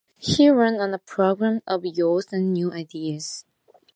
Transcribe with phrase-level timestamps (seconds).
[0.17, 3.45] He ran on a program of youth and new ideas.